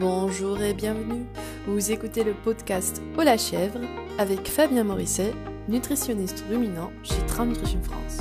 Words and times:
Bonjour 0.00 0.60
et 0.60 0.74
bienvenue. 0.74 1.24
Vous 1.68 1.92
écoutez 1.92 2.24
le 2.24 2.34
podcast 2.34 3.00
Au 3.16 3.22
la 3.22 3.36
chèvre 3.36 3.78
avec 4.18 4.48
Fabien 4.48 4.82
Morisset, 4.82 5.32
nutritionniste 5.68 6.44
ruminant 6.50 6.90
chez 7.04 7.24
Tram 7.28 7.50
Nutrition 7.50 7.80
France. 7.80 8.18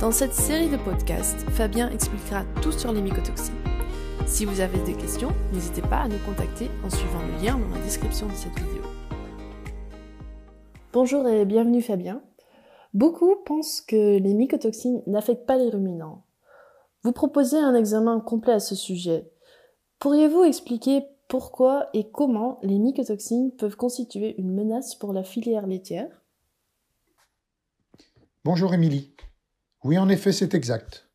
Dans 0.00 0.10
cette 0.10 0.32
série 0.32 0.70
de 0.70 0.78
podcasts, 0.78 1.40
Fabien 1.50 1.90
expliquera 1.90 2.44
tout 2.62 2.72
sur 2.72 2.90
les 2.90 3.02
mycotoxines. 3.02 3.52
Si 4.24 4.46
vous 4.46 4.60
avez 4.60 4.78
des 4.84 4.94
questions, 4.94 5.32
n'hésitez 5.52 5.82
pas 5.82 5.98
à 5.98 6.08
nous 6.08 6.18
contacter 6.24 6.70
en 6.82 6.88
suivant 6.88 7.20
le 7.20 7.44
lien 7.44 7.58
dans 7.58 7.74
la 7.76 7.82
description 7.82 8.26
de 8.26 8.32
cette 8.32 8.58
vidéo. 8.58 8.82
Bonjour 10.94 11.28
et 11.28 11.44
bienvenue 11.44 11.82
Fabien. 11.82 12.22
Beaucoup 12.94 13.36
pensent 13.44 13.82
que 13.82 14.16
les 14.18 14.32
mycotoxines 14.32 15.02
n'affectent 15.06 15.44
pas 15.44 15.58
les 15.58 15.68
ruminants. 15.68 16.24
Vous 17.02 17.12
proposez 17.12 17.58
un 17.58 17.74
examen 17.74 18.20
complet 18.20 18.54
à 18.54 18.60
ce 18.60 18.74
sujet. 18.74 19.30
Pourriez-vous 20.04 20.44
expliquer 20.44 21.06
pourquoi 21.28 21.88
et 21.94 22.10
comment 22.10 22.58
les 22.62 22.78
mycotoxines 22.78 23.52
peuvent 23.56 23.74
constituer 23.74 24.38
une 24.38 24.52
menace 24.52 24.94
pour 24.94 25.14
la 25.14 25.24
filière 25.24 25.66
laitière? 25.66 26.22
Bonjour 28.44 28.74
Émilie. 28.74 29.16
Oui, 29.82 29.96
en 29.96 30.10
effet, 30.10 30.32
c'est 30.32 30.52
exact. 30.52 31.08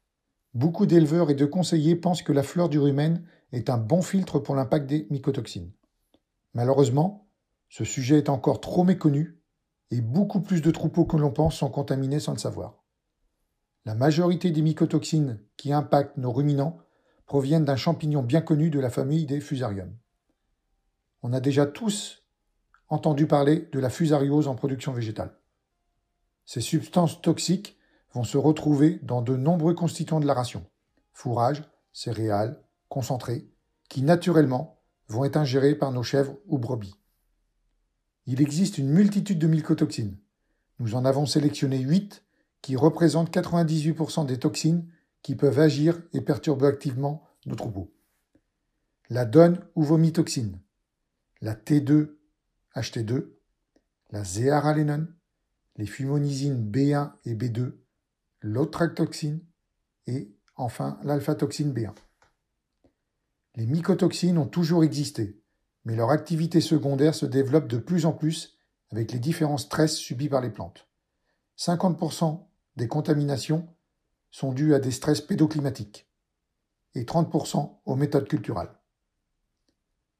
Beaucoup 0.55 0.88
d'éleveurs 0.88 1.30
et 1.30 1.36
de 1.36 1.46
conseillers 1.46 1.96
pensent 1.96 2.23
que 2.23 2.34
la 2.34 2.41
fleur 2.41 2.68
du 2.68 2.80
rumen 2.80 3.23
est 3.52 3.70
un 3.70 3.77
bon 3.77 4.02
filtre 4.02 4.40
pour 4.40 4.55
l'impact 4.55 4.88
des 4.88 5.05
mycotoxines. 5.12 5.71
Malheureusement, 6.55 7.30
ce 7.70 7.84
sujet 7.84 8.18
est 8.18 8.30
encore 8.30 8.60
trop 8.60 8.84
méconnu 8.84 9.40
et 9.91 10.02
beaucoup 10.02 10.41
plus 10.41 10.63
de 10.63 10.71
troupeaux 10.71 11.05
que 11.05 11.16
l'on 11.16 11.30
pense 11.30 11.58
sont 11.58 11.70
contaminés 11.70 12.20
sans 12.20 12.34
le 12.34 12.40
savoir. 12.40 12.84
La 13.85 13.94
majorité 13.94 14.49
des 14.49 14.63
mycotoxines 14.63 15.40
qui 15.58 15.74
impactent 15.74 16.18
nos 16.18 16.32
ruminants 16.32 16.80
proviennent 17.30 17.64
d'un 17.64 17.76
champignon 17.76 18.24
bien 18.24 18.42
connu 18.42 18.72
de 18.72 18.80
la 18.80 18.90
famille 18.90 19.28
des 19.28 19.40
fusariums. 19.40 19.96
On 21.22 21.32
a 21.32 21.40
déjà 21.40 21.68
tous 21.68 22.24
entendu 22.88 23.27
parler 23.27 23.70
de 23.71 23.80
la 23.80 23.91
fusariose 23.91 24.48
en 24.48 24.55
production 24.55 24.94
végétale. 24.94 25.38
Ces 26.48 26.60
substances 26.60 27.21
toxiques 27.21 27.77
vont 28.13 28.24
se 28.24 28.40
retrouver 28.40 28.99
dans 29.04 29.21
de 29.21 29.38
nombreux 29.38 29.76
constituants 29.76 30.20
de 30.20 30.26
la 30.26 30.34
ration, 30.34 30.66
fourrage, 31.13 31.63
céréales, 31.94 32.60
concentrés, 32.88 33.48
qui 33.90 34.02
naturellement 34.02 34.82
vont 35.08 35.24
être 35.24 35.38
ingérés 35.38 35.76
par 35.76 35.91
nos 35.91 36.02
chèvres 36.02 36.36
ou 36.48 36.58
brebis. 36.58 36.96
Il 38.26 38.41
existe 38.41 38.80
une 38.80 38.90
multitude 38.90 39.38
de 39.38 39.46
mycotoxines. 39.46 40.18
Nous 40.80 40.96
en 40.96 41.05
avons 41.05 41.27
sélectionné 41.27 41.77
8 41.77 42.24
qui 42.64 42.76
représentent 42.76 43.32
98% 43.32 44.26
des 44.26 44.40
toxines 44.40 44.88
qui 45.21 45.35
peuvent 45.35 45.59
agir 45.59 46.01
et 46.13 46.21
perturber 46.21 46.67
activement 46.67 47.23
nos 47.45 47.55
troupeaux. 47.55 47.93
La 49.09 49.25
donne 49.25 49.65
ou 49.75 49.84
vomitoxine, 49.84 50.59
la 51.41 51.55
T2-HT2, 51.55 53.31
la 54.12 54.23
zéaralénone, 54.23 55.15
les 55.77 55.85
fumonisines 55.85 56.70
B1 56.70 57.13
et 57.25 57.35
B2, 57.35 57.73
l'otractoxine 58.41 59.41
et 60.07 60.35
enfin 60.55 60.99
l'alpha-toxine 61.03 61.73
B1. 61.73 61.93
Les 63.55 63.65
mycotoxines 63.65 64.38
ont 64.38 64.47
toujours 64.47 64.84
existé, 64.84 65.41
mais 65.85 65.95
leur 65.95 66.12
activité 66.12 66.62
secondaire 66.62 67.16
se 67.16 67.25
développe 67.25 67.67
de 67.67 67.78
plus 67.78 68.06
en 68.06 68.13
plus 68.13 68.59
avec 68.91 69.12
les 69.12 69.19
différents 69.19 69.57
stress 69.57 69.95
subis 69.95 70.29
par 70.29 70.41
les 70.41 70.50
plantes. 70.50 70.88
50% 71.57 72.47
des 72.75 72.88
contaminations 72.88 73.67
sont 74.31 74.52
dues 74.52 74.74
à 74.74 74.80
des 74.80 74.91
stress 74.91 75.22
pédoclimatiques 75.22 76.08
et 76.96 77.03
30% 77.03 77.80
aux 77.85 77.96
méthodes 77.96 78.28
culturales. 78.28 78.80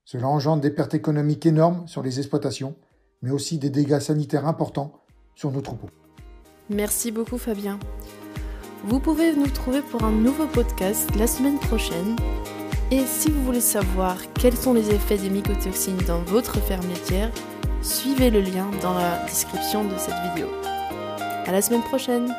Cela 0.06 0.28
engendre 0.28 0.62
des 0.62 0.72
pertes 0.72 0.96
économiques 0.96 1.46
énormes 1.46 1.88
sur 1.88 2.02
les 2.02 2.20
exploitations, 2.20 2.76
mais 3.22 3.32
aussi 3.32 3.60
des 3.60 3.70
dégâts 3.70 4.00
sanitaires 4.00 4.48
importants 4.48 4.94
sur 5.36 5.52
nos 5.52 5.62
troupeaux. 5.62 5.89
Merci 6.70 7.11
beaucoup 7.11 7.38
Fabien. 7.38 7.80
Vous 8.86 9.00
pouvez 9.00 9.36
nous 9.36 9.50
trouver 9.50 9.82
pour 9.82 10.04
un 10.04 10.12
nouveau 10.12 10.48
podcast 10.48 11.14
la 11.16 11.28
semaine 11.28 11.60
prochaine. 11.60 12.16
Et 12.92 13.06
si 13.06 13.30
vous 13.30 13.44
voulez 13.44 13.62
savoir 13.62 14.17
quels 14.33 14.56
sont 14.58 14.73
les 14.73 14.89
effets 14.89 15.17
des 15.17 15.30
mycotoxines 15.30 16.02
dans 16.08 16.23
votre 16.23 16.60
ferme 16.60 16.88
laitière, 16.88 17.32
suivez 17.82 18.32
le 18.32 18.42
lien 18.42 18.70
dans 18.82 18.94
la 18.94 19.23
description 19.26 19.83
de 19.83 19.98
cette 19.98 20.16
vidéo. 20.30 20.48
À 21.45 21.52
la 21.52 21.62
semaine 21.62 21.83
prochaine! 21.83 22.33